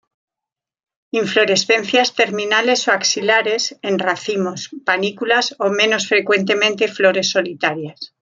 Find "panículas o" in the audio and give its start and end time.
4.87-5.67